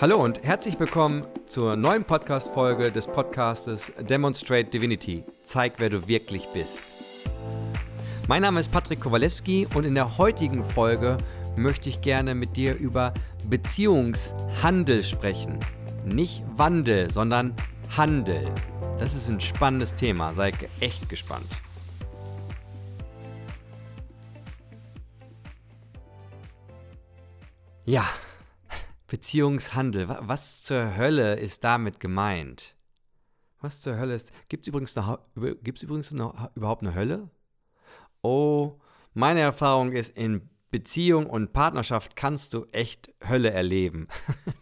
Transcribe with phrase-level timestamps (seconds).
[0.00, 5.24] Hallo und herzlich willkommen zur neuen Podcast-Folge des Podcastes Demonstrate Divinity.
[5.42, 6.78] Zeig, wer du wirklich bist.
[8.26, 11.18] Mein Name ist Patrick Kowalewski und in der heutigen Folge
[11.54, 13.12] möchte ich gerne mit dir über
[13.50, 15.58] Beziehungshandel sprechen.
[16.06, 17.54] Nicht Wandel, sondern
[17.94, 18.50] Handel.
[18.98, 21.44] Das ist ein spannendes Thema, sei echt gespannt.
[27.84, 28.08] Ja,
[29.10, 30.08] Beziehungshandel.
[30.08, 32.76] Was zur Hölle ist damit gemeint?
[33.60, 34.30] Was zur Hölle ist.
[34.48, 35.18] Gibt es übrigens, eine,
[35.56, 37.28] gibt's übrigens eine, überhaupt eine Hölle?
[38.22, 38.78] Oh,
[39.12, 44.06] meine Erfahrung ist, in Beziehung und Partnerschaft kannst du echt Hölle erleben.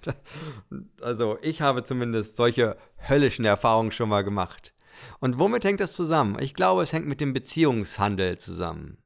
[1.02, 4.72] also, ich habe zumindest solche höllischen Erfahrungen schon mal gemacht.
[5.20, 6.38] Und womit hängt das zusammen?
[6.40, 8.96] Ich glaube, es hängt mit dem Beziehungshandel zusammen.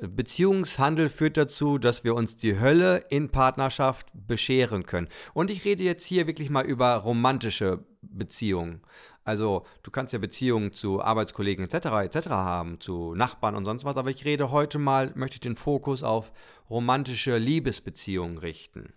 [0.00, 5.08] Beziehungshandel führt dazu, dass wir uns die Hölle in Partnerschaft bescheren können.
[5.34, 8.82] Und ich rede jetzt hier wirklich mal über romantische Beziehungen.
[9.24, 11.86] Also du kannst ja Beziehungen zu Arbeitskollegen etc.
[12.04, 12.28] etc.
[12.28, 16.02] haben, zu Nachbarn und sonst was, aber ich rede heute mal, möchte ich den Fokus
[16.02, 16.32] auf
[16.70, 18.92] romantische Liebesbeziehungen richten.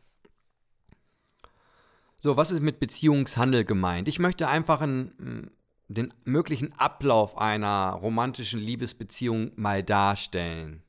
[2.20, 4.08] So, was ist mit Beziehungshandel gemeint?
[4.08, 5.50] Ich möchte einfach einen,
[5.88, 10.84] den möglichen Ablauf einer romantischen Liebesbeziehung mal darstellen.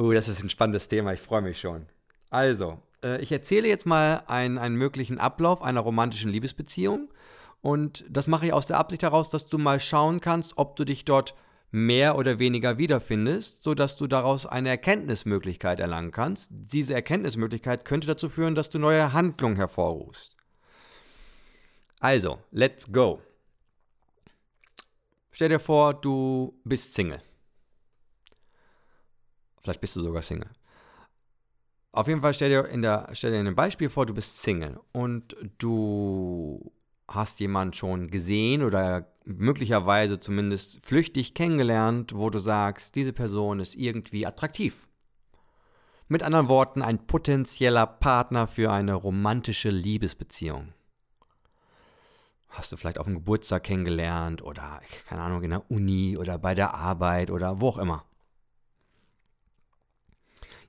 [0.00, 1.84] Uh, das ist ein spannendes Thema, ich freue mich schon.
[2.30, 7.10] Also, äh, ich erzähle jetzt mal einen, einen möglichen Ablauf einer romantischen Liebesbeziehung.
[7.60, 10.86] Und das mache ich aus der Absicht heraus, dass du mal schauen kannst, ob du
[10.86, 11.34] dich dort
[11.70, 16.50] mehr oder weniger wiederfindest, sodass du daraus eine Erkenntnismöglichkeit erlangen kannst.
[16.50, 20.34] Diese Erkenntnismöglichkeit könnte dazu führen, dass du neue Handlungen hervorrufst.
[22.00, 23.20] Also, let's go.
[25.30, 27.20] Stell dir vor, du bist Single.
[29.62, 30.50] Vielleicht bist du sogar Single.
[31.92, 34.78] Auf jeden Fall stell dir, in der, stell dir ein Beispiel vor, du bist Single
[34.92, 36.72] und du
[37.08, 43.74] hast jemanden schon gesehen oder möglicherweise zumindest flüchtig kennengelernt, wo du sagst, diese Person ist
[43.74, 44.86] irgendwie attraktiv.
[46.06, 50.72] Mit anderen Worten, ein potenzieller Partner für eine romantische Liebesbeziehung.
[52.48, 56.54] Hast du vielleicht auf dem Geburtstag kennengelernt oder, keine Ahnung, in der Uni oder bei
[56.54, 58.04] der Arbeit oder wo auch immer.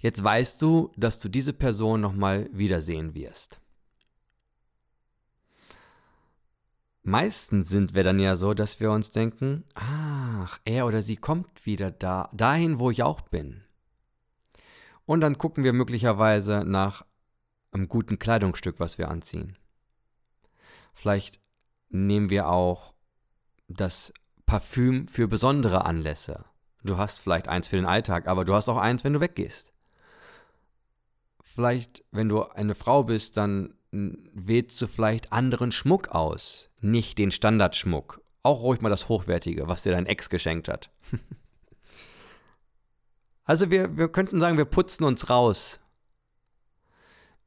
[0.01, 3.59] Jetzt weißt du, dass du diese Person nochmal wiedersehen wirst.
[7.03, 11.66] Meistens sind wir dann ja so, dass wir uns denken, ach, er oder sie kommt
[11.66, 13.63] wieder da, dahin, wo ich auch bin.
[15.06, 17.06] Und dann gucken wir möglicherweise nach
[17.72, 19.57] einem guten Kleidungsstück, was wir anziehen.
[20.94, 21.39] Vielleicht
[21.89, 22.94] nehmen wir auch
[23.68, 24.13] das
[24.45, 26.45] Parfüm für besondere Anlässe.
[26.83, 29.72] Du hast vielleicht eins für den Alltag, aber du hast auch eins, wenn du weggehst
[31.53, 37.31] vielleicht, wenn du eine Frau bist, dann wählst du vielleicht anderen Schmuck aus, nicht den
[37.31, 38.22] Standardschmuck.
[38.44, 40.89] Auch ruhig mal das Hochwertige, was dir dein Ex geschenkt hat.
[43.44, 45.79] also wir, wir könnten sagen, wir putzen uns raus.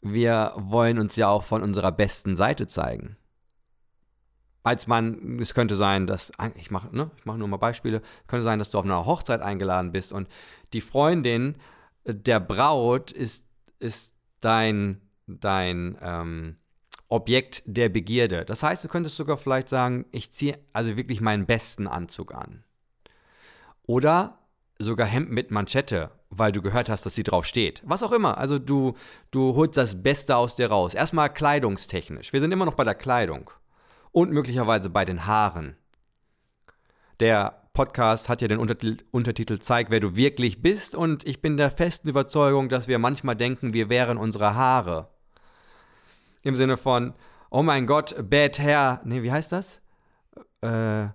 [0.03, 3.17] Wir wollen uns ja auch von unserer besten Seite zeigen.
[4.63, 8.45] Als Mann, es könnte sein, dass, ich mache ne, mach nur mal Beispiele, es könnte
[8.45, 10.29] sein, dass du auf einer Hochzeit eingeladen bist und
[10.73, 11.57] die Freundin
[12.07, 13.47] der Braut ist
[13.79, 16.57] ist dein, dein ähm,
[17.09, 18.45] Objekt der Begierde.
[18.45, 22.65] Das heißt, du könntest sogar vielleicht sagen, ich ziehe also wirklich meinen besten Anzug an.
[23.87, 24.39] Oder
[24.79, 27.83] sogar Hemd mit Manschette, weil du gehört hast, dass sie drauf steht.
[27.85, 28.39] Was auch immer.
[28.39, 28.95] Also du,
[29.31, 30.95] du holst das Beste aus dir raus.
[30.95, 32.33] Erstmal kleidungstechnisch.
[32.33, 33.51] Wir sind immer noch bei der Kleidung.
[34.11, 35.77] Und möglicherweise bei den Haaren.
[37.21, 41.57] Der Podcast hat ja den Untertitel, Untertitel Zeig, wer du wirklich bist und ich bin
[41.57, 45.09] der festen Überzeugung, dass wir manchmal denken, wir wären unsere Haare.
[46.43, 47.15] Im Sinne von,
[47.51, 49.81] oh mein Gott, bad hair, nee, wie heißt das?
[50.61, 51.09] Äh,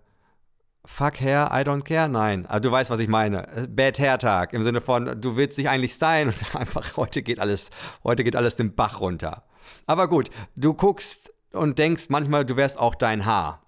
[0.83, 2.09] fuck hair, I don't care?
[2.09, 3.69] Nein, aber du weißt, was ich meine.
[3.69, 7.39] Bad hair Tag, im Sinne von, du willst dich eigentlich stylen und einfach, heute geht
[7.39, 7.69] alles,
[8.03, 9.45] heute geht alles den Bach runter.
[9.85, 13.62] Aber gut, du guckst und denkst manchmal, du wärst auch dein Haar.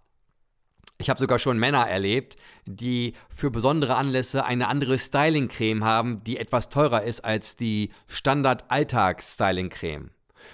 [1.02, 6.38] Ich habe sogar schon Männer erlebt, die für besondere Anlässe eine andere Styling-Creme haben, die
[6.38, 10.12] etwas teurer ist als die Standard-Alltags-Styling-Creme.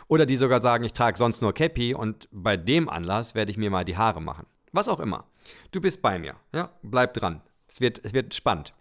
[0.08, 3.58] Oder die sogar sagen, ich trage sonst nur Cappy und bei dem Anlass werde ich
[3.58, 4.46] mir mal die Haare machen.
[4.72, 5.26] Was auch immer.
[5.72, 6.38] Du bist bei mir.
[6.56, 7.42] Ja, bleib dran.
[7.68, 8.74] Es wird, es wird spannend.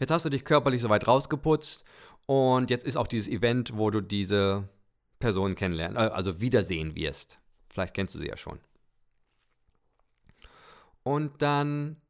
[0.00, 1.84] Jetzt hast du dich körperlich soweit rausgeputzt
[2.26, 4.68] und jetzt ist auch dieses Event, wo du diese
[5.20, 7.38] Person kennenlernen, äh, also wiedersehen wirst.
[7.68, 8.58] Vielleicht kennst du sie ja schon
[11.04, 12.00] und dann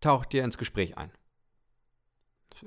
[0.00, 1.12] taucht ihr ins Gespräch ein.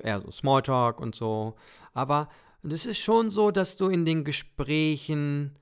[0.00, 1.56] Eher so Smalltalk und so.
[1.92, 2.28] Aber
[2.62, 5.58] es ist schon so, dass du in den Gesprächen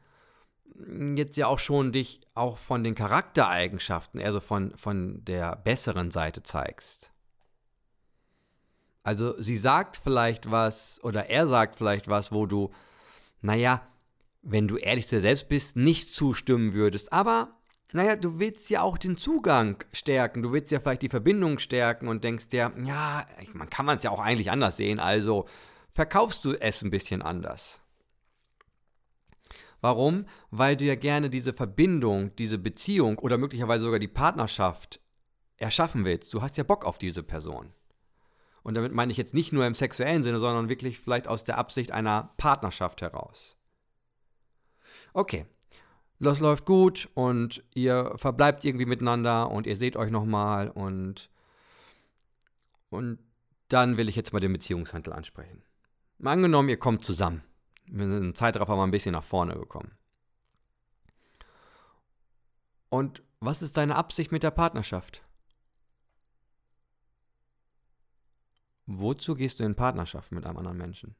[1.16, 6.42] jetzt ja auch schon dich auch von den Charaktereigenschaften, also von, von der besseren Seite
[6.42, 7.10] zeigst.
[9.02, 12.70] Also sie sagt vielleicht was oder er sagt vielleicht was, wo du,
[13.40, 13.86] naja,
[14.42, 17.12] wenn du ehrlich zu dir selbst bist, nicht zustimmen würdest.
[17.12, 17.56] Aber,
[17.92, 20.42] naja, du willst ja auch den Zugang stärken.
[20.42, 24.02] Du willst ja vielleicht die Verbindung stärken und denkst dir, ja, man kann man es
[24.02, 24.98] ja auch eigentlich anders sehen.
[24.98, 25.46] Also
[25.92, 27.80] verkaufst du es ein bisschen anders.
[29.80, 30.26] Warum?
[30.50, 35.00] Weil du ja gerne diese Verbindung, diese Beziehung oder möglicherweise sogar die Partnerschaft
[35.58, 36.32] erschaffen willst.
[36.32, 37.72] Du hast ja Bock auf diese Person.
[38.62, 41.58] Und damit meine ich jetzt nicht nur im sexuellen Sinne, sondern wirklich vielleicht aus der
[41.58, 43.56] Absicht einer Partnerschaft heraus.
[45.12, 45.46] Okay,
[46.24, 51.30] das läuft gut und ihr verbleibt irgendwie miteinander und ihr seht euch nochmal und,
[52.90, 53.18] und
[53.68, 55.62] dann will ich jetzt mal den Beziehungshandel ansprechen.
[56.18, 57.42] Mal angenommen, ihr kommt zusammen.
[57.86, 59.92] Wir sind im Zeitraffer mal ein bisschen nach vorne gekommen.
[62.88, 65.22] Und was ist deine Absicht mit der Partnerschaft?
[68.86, 71.16] Wozu gehst du in Partnerschaft mit einem anderen Menschen?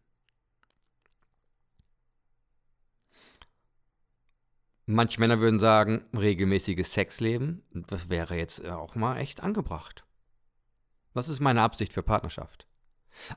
[4.87, 10.05] Manche Männer würden sagen, regelmäßiges Sexleben, das wäre jetzt auch mal echt angebracht.
[11.15, 12.67] Was ist meine Absicht für Partnerschaft?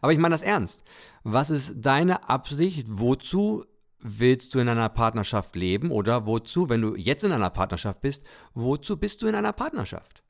[0.02, 0.84] Aber ich meine das ernst.
[1.24, 2.88] Was ist deine Absicht?
[2.90, 3.66] Wozu
[4.00, 5.92] willst du in einer Partnerschaft leben?
[5.92, 10.24] Oder wozu, wenn du jetzt in einer Partnerschaft bist, wozu bist du in einer Partnerschaft?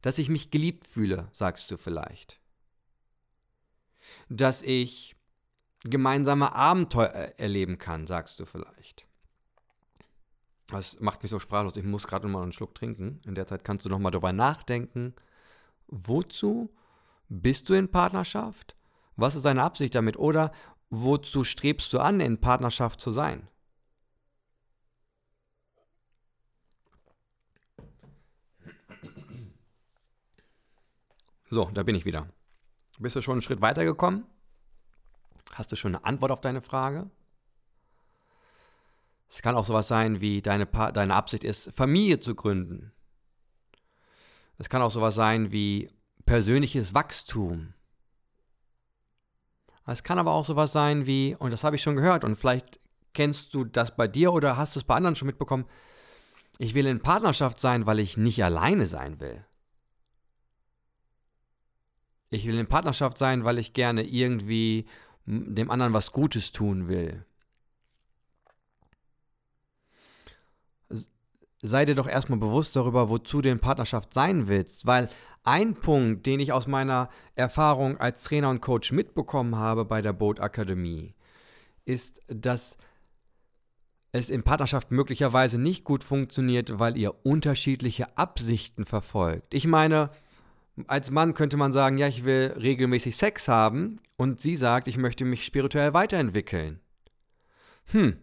[0.00, 2.40] Dass ich mich geliebt fühle, sagst du vielleicht.
[4.28, 5.16] Dass ich
[5.82, 9.06] gemeinsame Abenteuer erleben kann, sagst du vielleicht.
[10.68, 11.76] Das macht mich so sprachlos.
[11.76, 13.20] Ich muss gerade mal einen Schluck trinken.
[13.26, 15.14] In der Zeit kannst du noch mal darüber nachdenken.
[15.88, 16.74] Wozu
[17.28, 18.74] bist du in Partnerschaft?
[19.16, 20.18] Was ist deine Absicht damit?
[20.18, 20.52] Oder
[20.90, 23.48] wozu strebst du an, in Partnerschaft zu sein?
[31.50, 32.28] So, da bin ich wieder.
[32.98, 34.26] Bist du schon einen Schritt weitergekommen?
[35.52, 37.10] Hast du schon eine Antwort auf deine Frage?
[39.28, 42.92] Es kann auch sowas sein wie deine, pa deine Absicht ist, Familie zu gründen.
[44.58, 45.90] Es kann auch sowas sein wie
[46.26, 47.74] persönliches Wachstum.
[49.86, 52.80] Es kann aber auch sowas sein wie, und das habe ich schon gehört, und vielleicht
[53.12, 55.66] kennst du das bei dir oder hast es bei anderen schon mitbekommen,
[56.58, 59.44] ich will in Partnerschaft sein, weil ich nicht alleine sein will.
[62.30, 64.86] Ich will in Partnerschaft sein, weil ich gerne irgendwie
[65.26, 67.24] dem anderen was Gutes tun will.
[71.64, 74.86] Sei dir doch erstmal bewusst darüber, wozu du in Partnerschaft sein willst.
[74.86, 75.08] Weil
[75.44, 80.12] ein Punkt, den ich aus meiner Erfahrung als Trainer und Coach mitbekommen habe bei der
[80.12, 81.14] Boat Akademie,
[81.86, 82.76] ist, dass
[84.12, 89.54] es in Partnerschaft möglicherweise nicht gut funktioniert, weil ihr unterschiedliche Absichten verfolgt.
[89.54, 90.10] Ich meine,
[90.86, 94.98] als Mann könnte man sagen, ja, ich will regelmäßig Sex haben und sie sagt, ich
[94.98, 96.80] möchte mich spirituell weiterentwickeln.
[97.86, 98.16] Hm,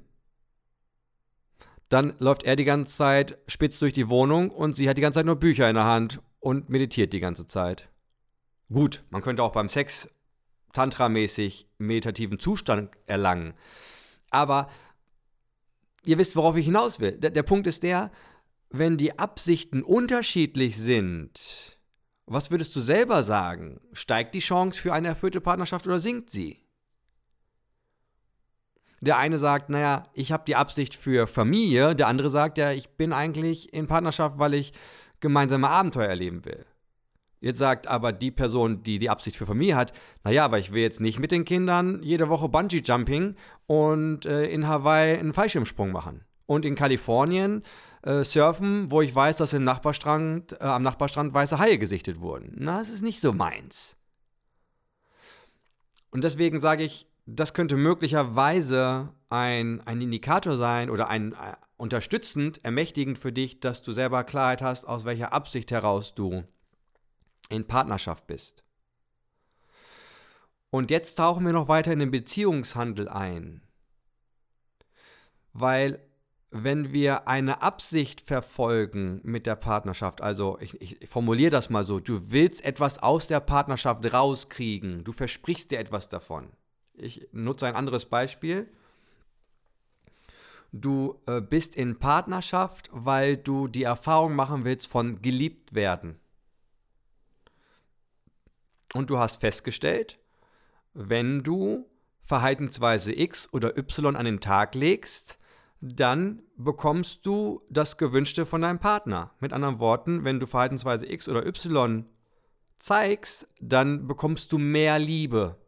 [1.91, 5.19] dann läuft er die ganze Zeit spitz durch die Wohnung und sie hat die ganze
[5.19, 7.89] Zeit nur Bücher in der Hand und meditiert die ganze Zeit.
[8.71, 10.09] Gut, man könnte auch beim Sex
[10.71, 13.53] tantramäßig meditativen Zustand erlangen.
[14.29, 14.69] Aber
[16.05, 17.11] ihr wisst, worauf ich hinaus will.
[17.11, 18.09] Der, der Punkt ist der,
[18.69, 21.77] wenn die Absichten unterschiedlich sind,
[22.25, 23.81] was würdest du selber sagen?
[23.91, 26.63] Steigt die Chance für eine erfüllte Partnerschaft oder sinkt sie?
[29.01, 31.95] Der eine sagt, naja, ich habe die Absicht für Familie.
[31.95, 34.73] Der andere sagt, ja, ich bin eigentlich in Partnerschaft, weil ich
[35.19, 36.65] gemeinsame Abenteuer erleben will.
[37.39, 39.93] Jetzt sagt aber die Person, die die Absicht für Familie hat,
[40.23, 44.67] naja, aber ich will jetzt nicht mit den Kindern jede Woche Bungee-Jumping und äh, in
[44.67, 46.23] Hawaii einen Fallschirmsprung machen.
[46.45, 47.63] Und in Kalifornien
[48.03, 52.53] äh, surfen, wo ich weiß, dass im Nachbarstrand, äh, am Nachbarstrand weiße Haie gesichtet wurden.
[52.59, 53.95] Na, das ist nicht so meins.
[56.11, 62.63] Und deswegen sage ich, das könnte möglicherweise ein, ein Indikator sein oder ein äh, unterstützend,
[62.63, 66.43] ermächtigend für dich, dass du selber Klarheit hast, aus welcher Absicht heraus du
[67.49, 68.63] in Partnerschaft bist.
[70.69, 73.61] Und jetzt tauchen wir noch weiter in den Beziehungshandel ein.
[75.53, 75.99] Weil
[76.49, 81.99] wenn wir eine Absicht verfolgen mit der Partnerschaft, also ich, ich formuliere das mal so,
[81.99, 86.51] du willst etwas aus der Partnerschaft rauskriegen, du versprichst dir etwas davon.
[87.01, 88.69] Ich nutze ein anderes Beispiel.
[90.71, 96.19] Du äh, bist in Partnerschaft, weil du die Erfahrung machen willst von geliebt werden.
[98.93, 100.19] Und du hast festgestellt,
[100.93, 101.89] wenn du
[102.21, 105.37] Verhaltensweise X oder Y an den Tag legst,
[105.81, 109.33] dann bekommst du das Gewünschte von deinem Partner.
[109.39, 112.05] Mit anderen Worten, wenn du Verhaltensweise X oder Y
[112.79, 115.60] zeigst, dann bekommst du mehr Liebe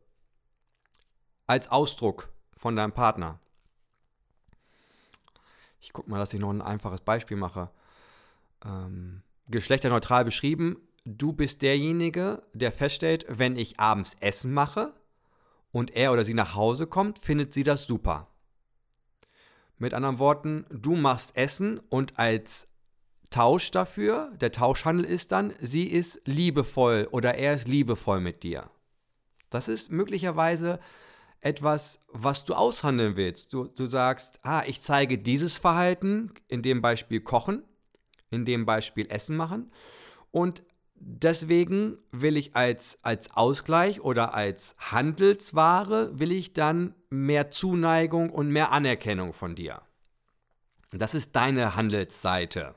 [1.48, 3.40] als Ausdruck von deinem Partner.
[5.82, 7.70] Ich gucke mal, dass ich noch ein einfaches Beispiel mache.
[8.66, 14.94] Ähm, geschlechterneutral beschrieben, du bist derjenige, der feststellt, wenn ich abends Essen mache
[15.72, 18.28] und er oder sie nach Hause kommt, findet sie das super.
[19.78, 22.68] Mit anderen Worten, du machst Essen und als
[23.30, 28.70] Tausch dafür, der Tauschhandel ist dann, sie ist liebevoll oder er ist liebevoll mit dir.
[29.50, 30.80] Das ist möglicherweise
[31.46, 33.54] etwas, was du aushandeln willst.
[33.54, 37.64] Du, du sagst, ah, ich zeige dieses Verhalten, in dem Beispiel Kochen,
[38.30, 39.72] in dem Beispiel Essen machen.
[40.32, 40.64] Und
[40.96, 48.50] deswegen will ich als, als Ausgleich oder als Handelsware, will ich dann mehr Zuneigung und
[48.50, 49.82] mehr Anerkennung von dir.
[50.92, 52.76] Das ist deine Handelsseite.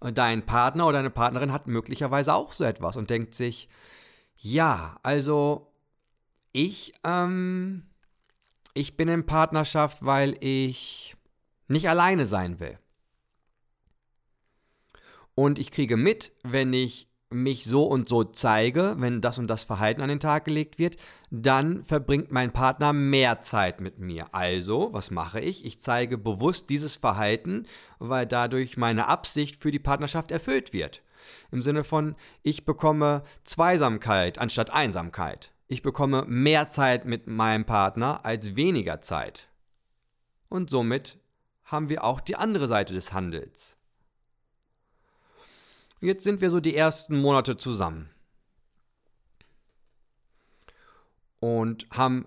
[0.00, 3.68] Und dein Partner oder deine Partnerin hat möglicherweise auch so etwas und denkt sich,
[4.36, 5.71] ja, also
[6.52, 7.84] ich, ähm,
[8.74, 11.16] ich bin in Partnerschaft, weil ich
[11.68, 12.78] nicht alleine sein will.
[15.34, 19.64] Und ich kriege mit, wenn ich mich so und so zeige, wenn das und das
[19.64, 20.96] Verhalten an den Tag gelegt wird,
[21.30, 24.26] dann verbringt mein Partner mehr Zeit mit mir.
[24.34, 25.64] Also, was mache ich?
[25.64, 27.66] Ich zeige bewusst dieses Verhalten,
[27.98, 31.02] weil dadurch meine Absicht für die Partnerschaft erfüllt wird.
[31.50, 38.24] Im Sinne von, ich bekomme Zweisamkeit anstatt Einsamkeit ich bekomme mehr Zeit mit meinem Partner
[38.24, 39.48] als weniger Zeit.
[40.48, 41.18] Und somit
[41.64, 43.76] haben wir auch die andere Seite des Handels.
[46.00, 48.10] Jetzt sind wir so die ersten Monate zusammen.
[51.40, 52.26] Und haben,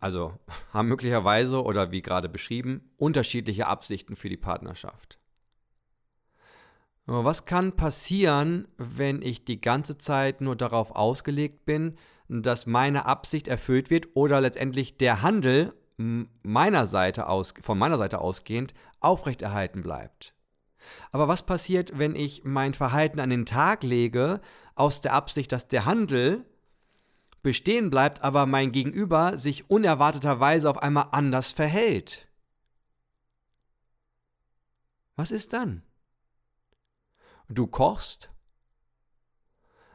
[0.00, 0.38] also
[0.72, 5.18] haben möglicherweise oder wie gerade beschrieben, unterschiedliche Absichten für die Partnerschaft.
[7.06, 11.98] Was kann passieren, wenn ich die ganze Zeit nur darauf ausgelegt bin,
[12.42, 18.20] dass meine Absicht erfüllt wird oder letztendlich der Handel meiner Seite aus, von meiner Seite
[18.20, 20.34] ausgehend aufrechterhalten bleibt.
[21.12, 24.40] Aber was passiert, wenn ich mein Verhalten an den Tag lege,
[24.74, 26.44] aus der Absicht, dass der Handel
[27.42, 32.26] bestehen bleibt, aber mein Gegenüber sich unerwarteterweise auf einmal anders verhält?
[35.16, 35.82] Was ist dann?
[37.48, 38.30] Du kochst,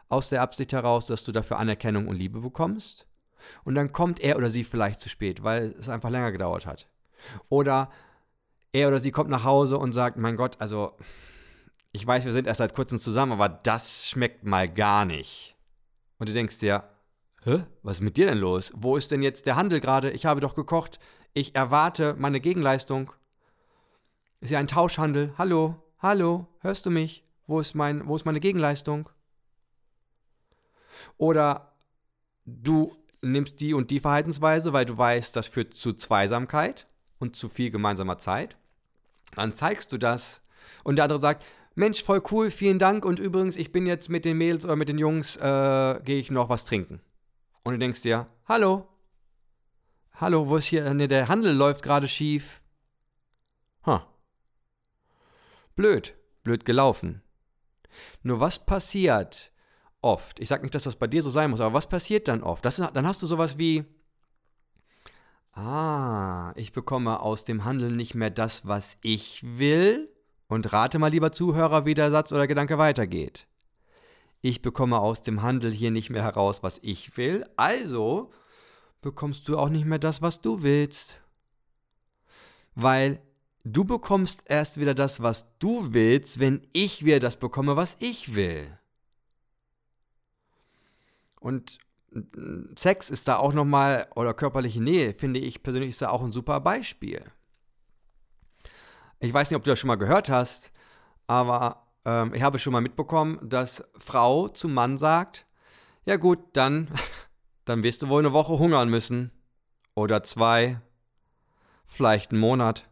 [0.09, 3.07] aus der Absicht heraus, dass du dafür Anerkennung und Liebe bekommst.
[3.63, 6.87] Und dann kommt er oder sie vielleicht zu spät, weil es einfach länger gedauert hat.
[7.47, 7.89] Oder
[8.73, 10.97] er oder sie kommt nach Hause und sagt, mein Gott, also
[11.91, 15.55] ich weiß, wir sind erst seit kurzem zusammen, aber das schmeckt mal gar nicht.
[16.17, 16.83] Und du denkst dir,
[17.43, 18.73] hä, was ist mit dir denn los?
[18.75, 20.11] Wo ist denn jetzt der Handel gerade?
[20.11, 20.99] Ich habe doch gekocht.
[21.33, 23.13] Ich erwarte meine Gegenleistung.
[24.41, 25.33] Ist ja ein Tauschhandel.
[25.37, 27.25] Hallo, hallo, hörst du mich?
[27.47, 29.09] Wo ist, mein, wo ist meine Gegenleistung?
[31.17, 31.73] Oder
[32.45, 36.87] du nimmst die und die Verhaltensweise, weil du weißt, das führt zu Zweisamkeit
[37.19, 38.57] und zu viel gemeinsamer Zeit.
[39.35, 40.41] Dann zeigst du das
[40.83, 41.43] und der andere sagt,
[41.75, 44.89] Mensch, voll cool, vielen Dank und übrigens, ich bin jetzt mit den Mädels oder mit
[44.89, 47.01] den Jungs, äh, gehe ich noch was trinken.
[47.63, 48.87] Und du denkst dir, hallo,
[50.13, 52.61] hallo, wo ist hier, ne, der Handel läuft gerade schief.
[53.85, 54.01] Huh.
[55.75, 57.21] Blöd, blöd gelaufen.
[58.23, 59.51] Nur was passiert,
[60.01, 62.43] oft, ich sage nicht, dass das bei dir so sein muss, aber was passiert dann
[62.43, 62.63] oft?
[62.65, 63.85] Das, dann hast du sowas wie,
[65.53, 70.09] ah, ich bekomme aus dem Handeln nicht mehr das, was ich will.
[70.47, 73.47] Und rate mal, lieber Zuhörer, wie der Satz oder Gedanke weitergeht.
[74.41, 78.31] Ich bekomme aus dem Handel hier nicht mehr heraus, was ich will, also
[79.01, 81.19] bekommst du auch nicht mehr das, was du willst.
[82.75, 83.21] Weil
[83.65, 88.35] du bekommst erst wieder das, was du willst, wenn ich wieder das bekomme, was ich
[88.35, 88.78] will.
[91.39, 91.79] Und
[92.75, 96.31] Sex ist da auch nochmal, oder körperliche Nähe, finde ich persönlich, ist da auch ein
[96.31, 97.23] super Beispiel.
[99.19, 100.71] Ich weiß nicht, ob du das schon mal gehört hast,
[101.27, 105.45] aber ähm, ich habe schon mal mitbekommen, dass Frau zum Mann sagt,
[106.05, 106.89] ja gut, dann,
[107.65, 109.31] dann wirst du wohl eine Woche hungern müssen.
[109.95, 110.79] Oder zwei,
[111.85, 112.89] vielleicht einen Monat.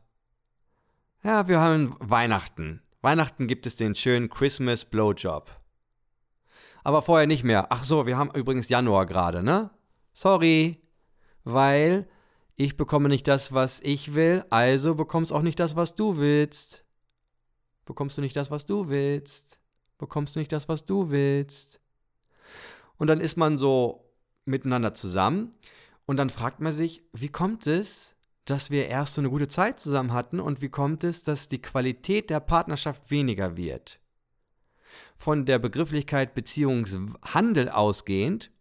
[1.23, 2.81] Ja, wir haben Weihnachten.
[3.01, 5.49] Weihnachten gibt es den schönen Christmas Blowjob
[6.83, 7.67] aber vorher nicht mehr.
[7.71, 9.71] Ach so, wir haben übrigens Januar gerade, ne?
[10.13, 10.81] Sorry,
[11.43, 12.07] weil
[12.55, 16.83] ich bekomme nicht das, was ich will, also bekommst auch nicht das, was du willst.
[17.85, 19.59] Bekommst du nicht das, was du willst?
[19.97, 21.79] Bekommst du nicht das, was du willst?
[22.97, 24.11] Und dann ist man so
[24.45, 25.53] miteinander zusammen
[26.07, 28.15] Und dann fragt man sich, wie kommt es,
[28.45, 31.61] dass wir erst so eine gute Zeit zusammen hatten und wie kommt es, dass die
[31.61, 33.99] Qualität der Partnerschaft weniger wird?
[35.17, 38.51] Von der Begrifflichkeit Beziehungshandel ausgehend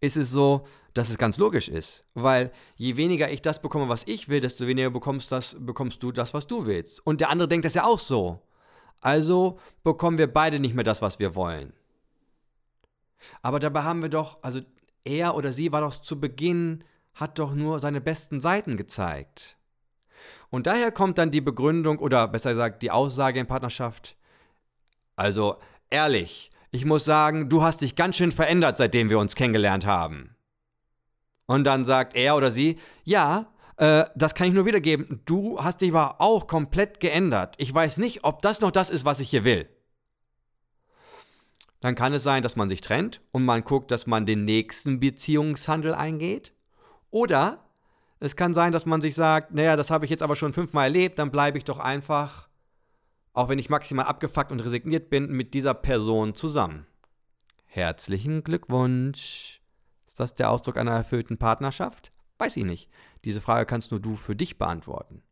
[0.00, 4.02] ist es so, dass es ganz logisch ist, weil je weniger ich das bekomme, was
[4.06, 7.06] ich will, desto weniger bekommst, das, bekommst du das, was du willst.
[7.06, 8.42] Und der andere denkt das ja auch so.
[9.00, 11.72] Also bekommen wir beide nicht mehr das, was wir wollen.
[13.42, 14.60] Aber dabei haben wir doch, also
[15.04, 16.84] er oder sie war doch zu Beginn,
[17.14, 19.56] hat doch nur seine besten Seiten gezeigt.
[20.50, 24.16] Und daher kommt dann die Begründung oder besser gesagt die Aussage in Partnerschaft.
[25.20, 25.58] Also
[25.90, 30.34] ehrlich, ich muss sagen, du hast dich ganz schön verändert, seitdem wir uns kennengelernt haben.
[31.44, 35.20] Und dann sagt er oder sie, ja, äh, das kann ich nur wiedergeben.
[35.26, 37.54] Du hast dich aber auch komplett geändert.
[37.58, 39.68] Ich weiß nicht, ob das noch das ist, was ich hier will.
[41.80, 45.00] Dann kann es sein, dass man sich trennt und man guckt, dass man den nächsten
[45.00, 46.54] Beziehungshandel eingeht.
[47.10, 47.62] Oder
[48.20, 50.84] es kann sein, dass man sich sagt, naja, das habe ich jetzt aber schon fünfmal
[50.84, 52.49] erlebt, dann bleibe ich doch einfach,
[53.32, 56.86] auch wenn ich maximal abgefuckt und resigniert bin, mit dieser Person zusammen.
[57.66, 59.60] Herzlichen Glückwunsch.
[60.06, 62.12] Ist das der Ausdruck einer erfüllten Partnerschaft?
[62.38, 62.90] Weiß ich nicht.
[63.24, 65.22] Diese Frage kannst nur du für dich beantworten.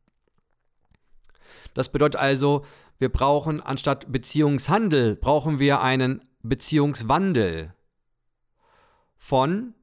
[1.74, 2.64] Das bedeutet also,
[2.98, 7.74] wir brauchen anstatt Beziehungshandel, brauchen wir einen Beziehungswandel
[9.16, 9.74] von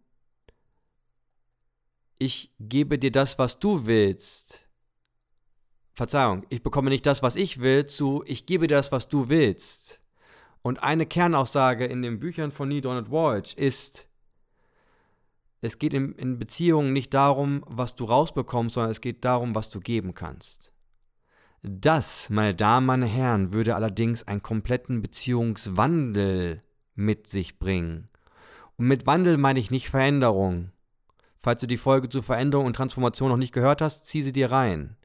[2.18, 4.65] ich gebe dir das, was du willst.
[5.96, 9.30] Verzeihung, ich bekomme nicht das, was ich will, zu ich gebe dir das, was du
[9.30, 10.02] willst.
[10.62, 14.08] Und eine Kernaussage in den Büchern von Neil Donald Walsh ist,
[15.62, 19.70] es geht in, in Beziehungen nicht darum, was du rausbekommst, sondern es geht darum, was
[19.70, 20.74] du geben kannst.
[21.64, 26.62] Das, meine Damen, meine Herren, würde allerdings einen kompletten Beziehungswandel
[26.94, 28.10] mit sich bringen.
[28.78, 30.72] Und mit Wandel meine ich nicht Veränderung.
[31.40, 34.52] Falls du die Folge zu Veränderung und Transformation noch nicht gehört hast, zieh sie dir
[34.52, 34.98] rein.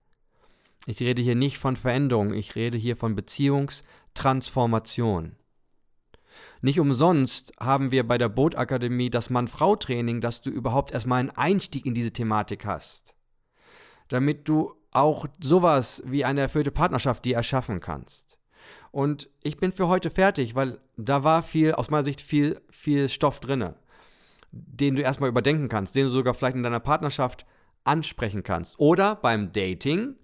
[0.87, 5.37] Ich rede hier nicht von Veränderung, ich rede hier von Beziehungstransformation.
[6.63, 11.87] Nicht umsonst haben wir bei der Bootakademie das Mann-Frau-Training, dass du überhaupt erstmal einen Einstieg
[11.87, 13.15] in diese Thematik hast.
[14.09, 18.39] Damit du auch sowas wie eine erfüllte Partnerschaft dir erschaffen kannst.
[18.91, 23.09] Und ich bin für heute fertig, weil da war viel, aus meiner Sicht, viel, viel
[23.09, 23.71] Stoff drin,
[24.51, 27.47] den du erstmal überdenken kannst, den du sogar vielleicht in deiner Partnerschaft
[27.85, 28.79] ansprechen kannst.
[28.79, 30.17] Oder beim Dating,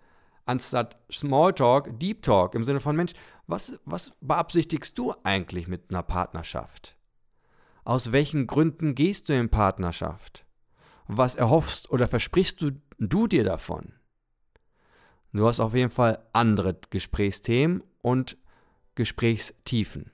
[0.47, 3.13] anstatt Smalltalk, Deep Talk im Sinne von Mensch,
[3.47, 6.97] was, was beabsichtigst du eigentlich mit einer Partnerschaft?
[7.85, 10.45] Aus welchen Gründen gehst du in Partnerschaft?
[11.07, 13.93] Was erhoffst oder versprichst du, du dir davon?
[15.33, 18.37] Du hast auf jeden Fall andere Gesprächsthemen und
[18.95, 20.11] Gesprächstiefen.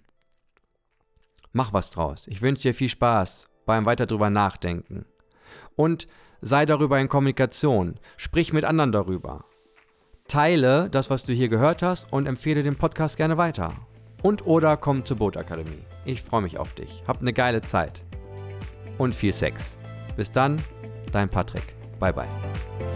[1.53, 2.27] Mach was draus.
[2.27, 5.07] Ich wünsche dir viel Spaß beim weiter drüber nachdenken.
[5.77, 6.07] Und
[6.41, 8.01] sei darüber in Kommunikation.
[8.17, 9.45] Sprich mit anderen darüber.
[10.33, 13.75] Teile das, was du hier gehört hast und empfehle den Podcast gerne weiter.
[14.23, 15.85] Und oder komm zur Bootakademie.
[16.07, 17.03] Ich freue mich auf dich.
[17.07, 18.03] Hab eine geile Zeit.
[18.97, 19.77] Und viel Sex.
[20.17, 20.57] Bis dann,
[21.13, 21.75] dein Patrick.
[22.01, 22.92] Bye bye.